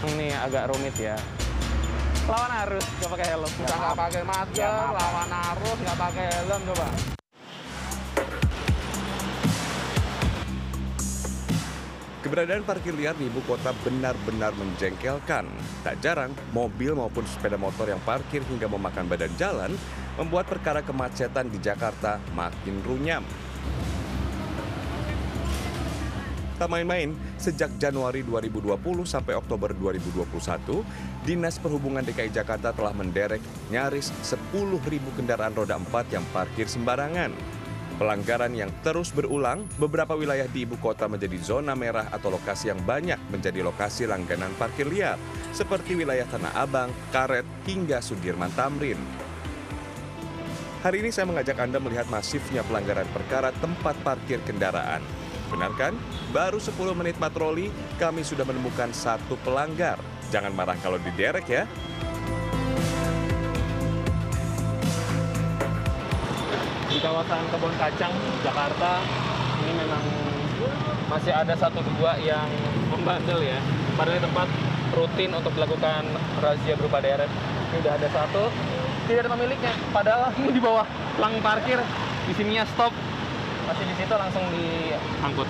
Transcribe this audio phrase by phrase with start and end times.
[0.00, 1.16] Ini agak rumit ya.
[2.28, 3.52] Lawan arus, nggak pakai helm.
[3.52, 7.19] Nggak pakai masker, lawan arus, nggak pakai helm coba.
[12.30, 15.50] Keberadaan parkir liar di ibu kota benar-benar menjengkelkan.
[15.82, 19.74] Tak jarang, mobil maupun sepeda motor yang parkir hingga memakan badan jalan
[20.14, 23.26] membuat perkara kemacetan di Jakarta makin runyam.
[26.54, 30.86] Tak main-main, sejak Januari 2020 sampai Oktober 2021,
[31.26, 33.42] Dinas Perhubungan DKI Jakarta telah menderek
[33.74, 34.78] nyaris 10.000
[35.18, 37.59] kendaraan roda 4 yang parkir sembarangan.
[38.00, 42.80] Pelanggaran yang terus berulang, beberapa wilayah di ibu kota menjadi zona merah atau lokasi yang
[42.80, 45.20] banyak menjadi lokasi langganan parkir liar,
[45.52, 48.96] seperti wilayah Tanah Abang, Karet, hingga Sudirman Tamrin.
[50.80, 55.04] Hari ini saya mengajak Anda melihat masifnya pelanggaran perkara tempat parkir kendaraan.
[55.52, 55.92] Benar kan?
[56.32, 57.68] Baru 10 menit patroli,
[58.00, 60.00] kami sudah menemukan satu pelanggar.
[60.32, 61.68] Jangan marah kalau diderek ya.
[67.00, 68.12] Kawasan Kebon Kacang,
[68.44, 69.00] Jakarta,
[69.64, 70.04] ini memang
[71.08, 72.46] masih ada satu dua yang
[72.92, 73.56] membandel ya.
[73.96, 74.48] Padahal ini tempat
[74.92, 76.04] rutin untuk dilakukan
[76.44, 77.28] razia berupa deret.
[77.72, 78.52] Ini udah ada satu,
[79.08, 79.74] tidak ada pemiliknya.
[79.90, 80.84] Padahal ini di bawah
[81.16, 81.80] pelang parkir,
[82.28, 82.92] di sininya stop,
[83.64, 85.48] masih di situ langsung diangkut.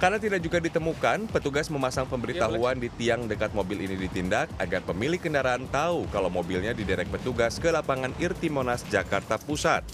[0.00, 5.20] Karena tidak juga ditemukan, petugas memasang pemberitahuan di tiang dekat mobil ini ditindak agar pemilik
[5.20, 9.84] kendaraan tahu kalau mobilnya diderek petugas ke lapangan Irti Monas, Jakarta Pusat.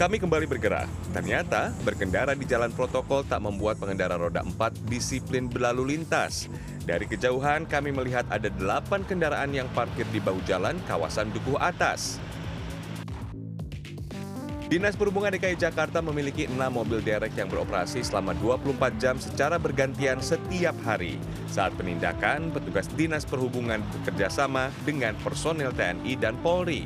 [0.00, 0.88] Kami kembali bergerak.
[1.12, 6.48] Ternyata berkendara di jalan protokol tak membuat pengendara roda 4 disiplin berlalu lintas.
[6.88, 12.16] Dari kejauhan kami melihat ada delapan kendaraan yang parkir di bahu jalan kawasan Dukuh Atas.
[14.68, 20.20] Dinas Perhubungan DKI Jakarta memiliki enam mobil derek yang beroperasi selama 24 jam secara bergantian
[20.20, 21.16] setiap hari.
[21.48, 26.84] Saat penindakan, petugas Dinas Perhubungan bekerja sama dengan personel TNI dan Polri.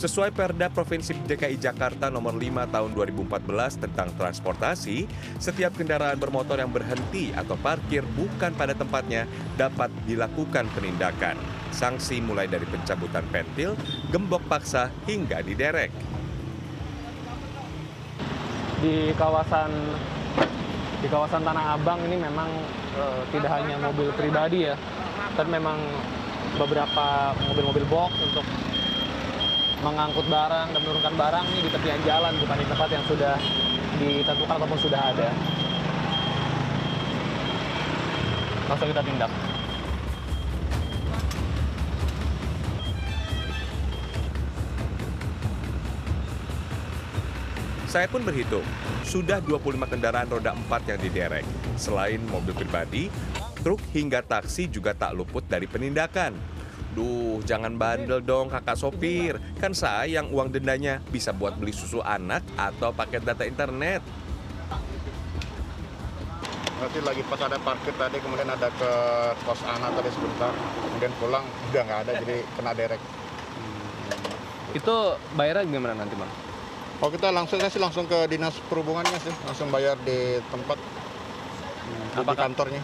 [0.00, 5.04] Sesuai Perda Provinsi DKI Jakarta nomor 5 tahun 2014 tentang transportasi,
[5.36, 9.28] setiap kendaraan bermotor yang berhenti atau parkir bukan pada tempatnya
[9.60, 11.36] dapat dilakukan penindakan.
[11.76, 13.76] Sanksi mulai dari pencabutan pentil,
[14.08, 16.17] gembok paksa hingga diderek.
[18.78, 19.70] Di kawasan
[20.98, 22.50] di kawasan Tanah Abang ini memang
[22.98, 24.74] eh, tidak hanya mobil pribadi ya,
[25.34, 25.78] tapi memang
[26.58, 28.46] beberapa mobil-mobil box untuk
[29.78, 33.34] mengangkut barang dan menurunkan barang ini di tepian jalan bukan di tempat yang sudah
[33.98, 35.28] ditentukan ataupun sudah ada.
[38.68, 39.47] Langsung kita tindak.
[47.88, 48.68] Saya pun berhitung,
[49.00, 51.48] sudah 25 kendaraan roda 4 yang diderek.
[51.80, 53.08] Selain mobil pribadi,
[53.64, 56.36] truk hingga taksi juga tak luput dari penindakan.
[56.92, 59.40] Duh, jangan bandel dong kakak sopir.
[59.56, 64.04] Kan sayang uang dendanya bisa buat beli susu anak atau paket data internet.
[66.76, 68.92] Berarti lagi pas ada parkir tadi, kemudian ada ke
[69.48, 70.52] kos anak tadi sebentar,
[70.84, 73.00] kemudian pulang udah nggak ada, jadi kena derek.
[74.76, 76.47] Itu bayarnya gimana nanti, Bang?
[76.98, 82.18] Oh kita langsung saya sih langsung ke dinas perhubungannya sih, langsung bayar di tempat di
[82.18, 82.82] Apakah- kantornya.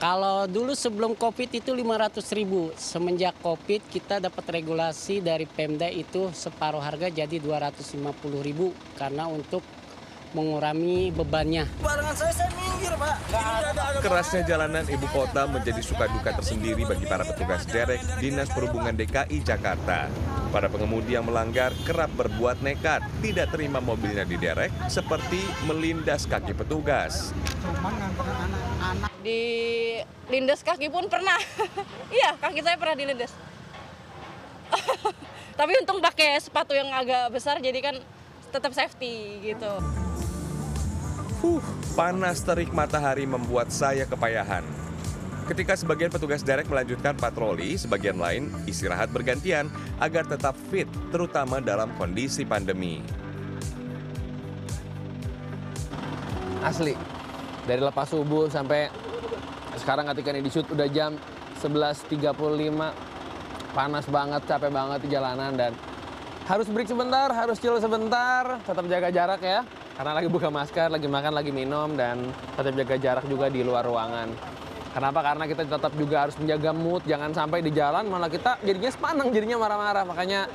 [0.00, 2.72] Kalau dulu sebelum COVID itu 500 ribu.
[2.72, 8.72] Semenjak COVID kita dapat regulasi dari Pemda itu separuh harga jadi 250 ribu.
[8.96, 9.60] Karena untuk
[10.32, 11.66] mengurangi bebannya.
[14.00, 19.42] Kerasnya jalanan ibu kota menjadi suka duka tersendiri bagi para petugas derek Dinas Perhubungan DKI
[19.42, 20.08] Jakarta.
[20.50, 27.30] Para pengemudi yang melanggar kerap berbuat nekat, tidak terima mobilnya diderek, seperti melindas kaki petugas.
[29.20, 30.00] di
[30.32, 31.36] lindas kaki pun pernah.
[32.18, 33.30] iya, kaki saya pernah dilindas.
[35.58, 37.96] Tapi untung pakai sepatu yang agak besar jadi kan
[38.50, 39.70] tetap safety gitu.
[41.40, 41.64] Huh,
[41.96, 44.62] panas terik matahari membuat saya kepayahan.
[45.48, 49.66] Ketika sebagian petugas derek melanjutkan patroli, sebagian lain istirahat bergantian
[49.98, 53.02] agar tetap fit, terutama dalam kondisi pandemi.
[56.60, 56.92] asli
[57.64, 58.92] dari lepas subuh sampai
[59.80, 61.16] sekarang ketika ini di shoot udah jam
[61.60, 62.20] 11.35
[63.72, 65.72] panas banget capek banget di jalanan dan
[66.44, 69.60] harus break sebentar harus chill sebentar tetap jaga jarak ya
[70.00, 73.84] karena lagi buka masker lagi makan lagi minum dan tetap jaga jarak juga di luar
[73.84, 74.32] ruangan
[74.90, 75.22] Kenapa?
[75.22, 79.30] Karena kita tetap juga harus menjaga mood, jangan sampai di jalan malah kita jadinya sepanang,
[79.30, 80.02] jadinya marah-marah.
[80.02, 80.50] Makanya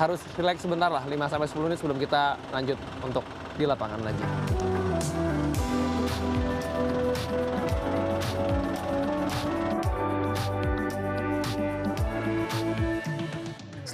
[0.00, 3.28] harus relax sebentar lah, 5 sampai 10 menit sebelum kita lanjut untuk
[3.60, 4.63] di lapangan lagi.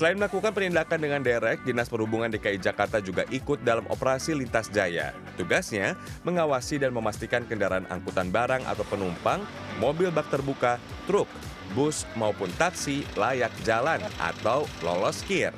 [0.01, 5.13] Selain melakukan penindakan dengan derek, Dinas Perhubungan DKI Jakarta juga ikut dalam operasi lintas jaya.
[5.37, 5.93] Tugasnya
[6.25, 9.45] mengawasi dan memastikan kendaraan angkutan barang atau penumpang,
[9.77, 11.29] mobil bak terbuka, truk,
[11.77, 15.53] bus maupun taksi layak jalan atau lolos kir.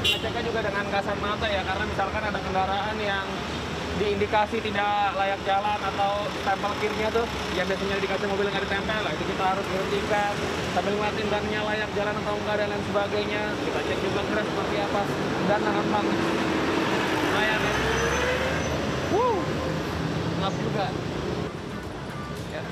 [0.00, 3.26] Ngeceknya juga dengan kasat mata ya, karena misalkan ada kendaraan yang
[3.96, 7.24] diindikasi tidak layak jalan atau stempel kirnya tuh
[7.56, 9.12] yang biasanya dikasih mobil nggak ditempel lah.
[9.16, 10.32] Itu kita harus berhentikan
[10.76, 13.42] sambil ngeliatin bannya layak jalan atau enggak dan lain sebagainya.
[13.64, 15.02] Kita cek juga kira seperti apa
[15.46, 16.20] dan nahan banget
[17.36, 17.74] lumayan ya
[19.12, 19.38] Wuh,
[20.40, 20.86] ngap juga.
[22.48, 22.62] Ya.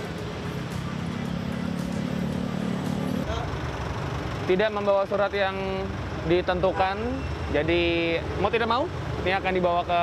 [4.45, 5.57] tidak membawa surat yang
[6.29, 6.97] ditentukan
[7.53, 7.83] jadi
[8.41, 8.85] mau tidak mau
[9.25, 10.03] ini akan dibawa ke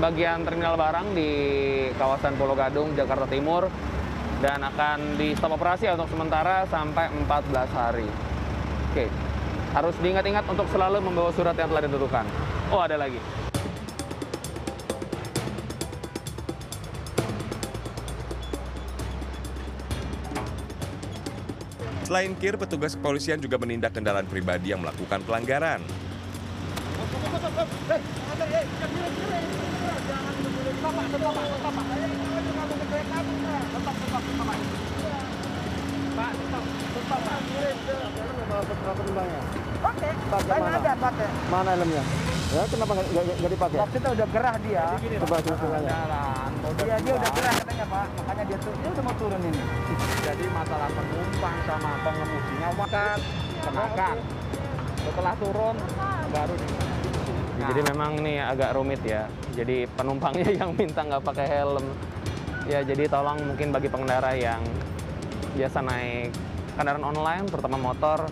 [0.00, 1.30] bagian terminal barang di
[1.98, 3.68] kawasan Pulau Gadung, Jakarta Timur
[4.40, 8.08] dan akan di stop operasi untuk sementara sampai 14 hari.
[8.92, 9.06] Oke,
[9.72, 12.24] harus diingat-ingat untuk selalu membawa surat yang telah ditentukan.
[12.72, 13.20] Oh, ada lagi.
[22.12, 25.80] Selain kir, petugas kepolisian juga menindak kendaraan pribadi yang melakukan pelanggaran.
[41.52, 42.04] Mana helmnya?
[42.52, 43.76] Ya, kenapa nggak- dipakai?
[43.80, 44.84] Waktu itu udah gerah dia.
[45.24, 45.92] Coba coba aja.
[46.84, 49.62] Dia dia udah gerah katanya Pak, makanya dia tuh dia udah mau turun ini.
[50.20, 53.18] Jadi masalah penumpang sama pengemudinya wakan
[53.60, 54.16] kenakan.
[55.02, 55.76] Setelah turun
[56.32, 56.54] baru
[57.58, 57.64] nih.
[57.68, 59.28] Jadi memang nih agak rumit ya.
[59.52, 61.86] Jadi penumpangnya yang minta nggak pakai helm.
[62.70, 64.62] Ya jadi tolong mungkin bagi pengendara yang
[65.58, 66.30] biasa naik
[66.78, 68.24] kendaraan online, terutama motor,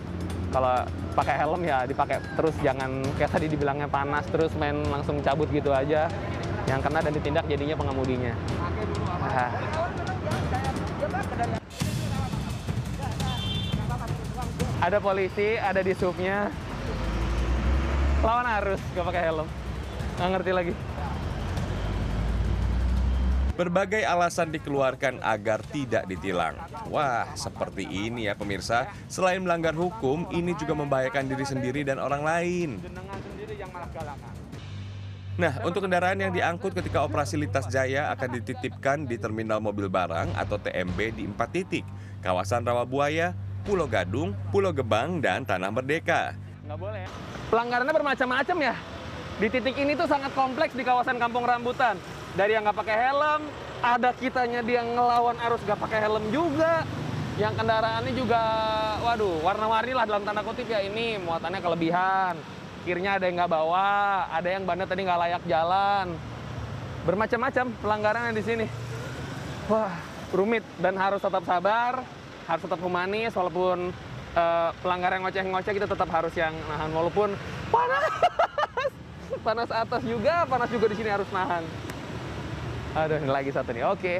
[0.49, 5.51] kalau pakai helm ya dipakai terus jangan kayak tadi dibilangnya panas terus main langsung cabut
[5.51, 6.07] gitu aja.
[6.69, 8.33] Yang kena dan ditindak jadinya pengemudinya.
[14.81, 16.70] Ada polisi, ada di subnya.
[18.21, 19.49] Lawan arus, gak pakai helm.
[20.21, 20.73] Nggak ngerti lagi.
[23.57, 26.53] Berbagai alasan dikeluarkan agar tidak ditilang.
[26.93, 28.93] Wah, seperti ini ya pemirsa.
[29.09, 32.69] Selain melanggar hukum, ini juga membahayakan diri sendiri dan orang lain.
[35.41, 40.37] Nah, untuk kendaraan yang diangkut ketika operasi lintas jaya akan dititipkan di terminal mobil barang
[40.37, 41.85] atau TMB di empat titik.
[42.21, 43.33] Kawasan Rawabuaya,
[43.65, 46.50] Pulau Gadung, Pulau Gebang, dan Tanah Merdeka.
[46.65, 47.05] Nggak boleh.
[47.49, 48.75] Pelanggarannya bermacam-macam ya.
[49.41, 51.97] Di titik ini tuh sangat kompleks di kawasan Kampung Rambutan.
[52.37, 53.41] Dari yang nggak pakai helm,
[53.81, 56.85] ada kitanya dia ngelawan arus nggak pakai helm juga.
[57.41, 58.43] Yang kendaraannya juga,
[59.01, 62.37] waduh, warna-warni lah dalam tanda kutip ya ini muatannya kelebihan.
[62.85, 66.13] Kirnya ada yang nggak bawa, ada yang bannya tadi nggak layak jalan.
[67.01, 68.65] Bermacam-macam pelanggarannya di sini.
[69.65, 69.97] Wah,
[70.29, 72.05] rumit dan harus tetap sabar,
[72.45, 73.89] harus tetap humanis walaupun
[74.35, 77.33] eh, pelanggaran ngoceh-ngoceh kita tetap harus yang nahan walaupun
[77.71, 78.11] panas.
[79.47, 81.63] panas atas juga, panas juga di sini harus nahan.
[82.91, 83.87] Aduh, ini lagi satu nih.
[83.87, 84.15] Oke.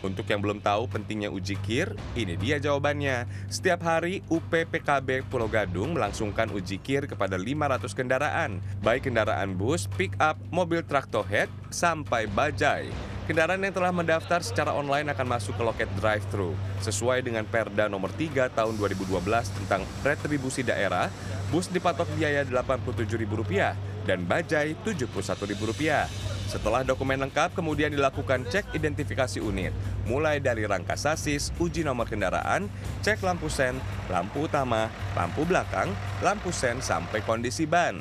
[0.00, 3.28] Untuk yang belum tahu pentingnya uji KIR, ini dia jawabannya.
[3.52, 10.16] Setiap hari UPPKB Pulau Gadung melangsungkan uji KIR kepada 500 kendaraan, baik kendaraan bus, pick
[10.16, 12.88] up, mobil traktor head, sampai bajai.
[13.30, 16.50] Kendaraan yang telah mendaftar secara online akan masuk ke loket drive-thru.
[16.82, 19.06] Sesuai dengan Perda nomor 3 tahun 2012
[19.54, 21.06] tentang retribusi daerah,
[21.54, 23.30] bus dipatok biaya Rp87.000
[24.02, 26.10] dan bajai Rp71.000.
[26.50, 29.70] Setelah dokumen lengkap, kemudian dilakukan cek identifikasi unit,
[30.10, 32.66] mulai dari rangka sasis, uji nomor kendaraan,
[33.06, 33.78] cek lampu sen,
[34.10, 37.94] lampu utama, lampu belakang, lampu sen, sampai kondisi ban.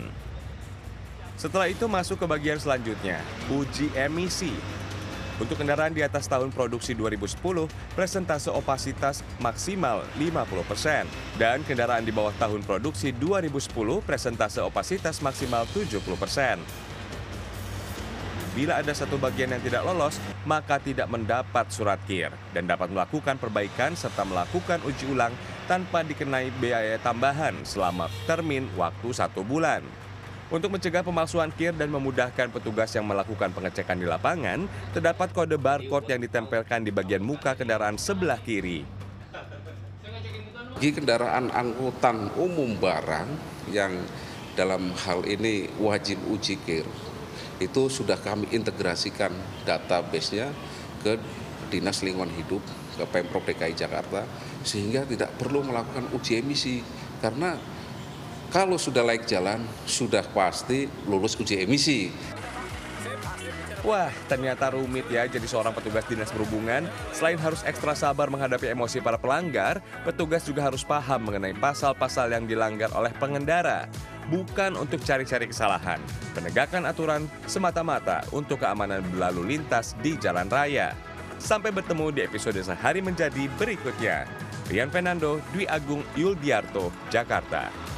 [1.37, 3.21] Setelah itu masuk ke bagian selanjutnya,
[3.53, 4.78] uji emisi.
[5.39, 7.39] Untuk kendaraan di atas tahun produksi 2010,
[7.95, 11.07] presentase opasitas maksimal 50%.
[11.39, 16.59] Dan kendaraan di bawah tahun produksi 2010, presentase opasitas maksimal 70%.
[18.51, 23.39] Bila ada satu bagian yang tidak lolos, maka tidak mendapat surat KIR dan dapat melakukan
[23.39, 25.31] perbaikan serta melakukan uji ulang
[25.71, 29.79] tanpa dikenai biaya tambahan selama termin waktu satu bulan.
[30.49, 34.65] Untuk mencegah pemalsuan kir dan memudahkan petugas yang melakukan pengecekan di lapangan,
[34.97, 38.81] terdapat kode barcode yang ditempelkan di bagian muka kendaraan sebelah kiri.
[40.73, 43.29] Bagi kendaraan angkutan umum barang
[43.69, 43.93] yang
[44.57, 46.87] dalam hal ini wajib uji kir,
[47.61, 49.29] itu sudah kami integrasikan
[49.69, 50.49] database-nya
[51.05, 51.13] ke
[51.69, 52.65] Dinas Lingkungan Hidup,
[52.97, 54.25] ke Pemprov DKI Jakarta,
[54.65, 56.81] sehingga tidak perlu melakukan uji emisi.
[57.21, 57.53] Karena
[58.49, 62.09] kalau sudah layak jalan, sudah pasti lulus uji emisi.
[63.79, 66.83] Wah, ternyata rumit ya jadi seorang petugas dinas perhubungan.
[67.15, 72.43] Selain harus ekstra sabar menghadapi emosi para pelanggar, petugas juga harus paham mengenai pasal-pasal yang
[72.43, 73.87] dilanggar oleh pengendara.
[74.27, 75.97] Bukan untuk cari-cari kesalahan.
[76.35, 80.91] Penegakan aturan semata-mata untuk keamanan berlalu lintas di jalan raya.
[81.39, 84.27] Sampai bertemu di episode Sehari Menjadi berikutnya.
[84.67, 87.88] Rian Fernando, Dwi Agung Yuldiarto, Jakarta.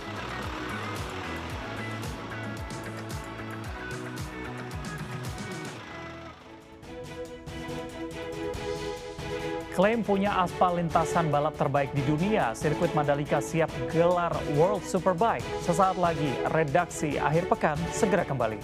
[9.81, 15.41] Klaim punya aspal lintasan balap terbaik di dunia, sirkuit Mandalika siap gelar World Superbike.
[15.65, 18.61] Sesaat lagi, redaksi akhir pekan segera kembali.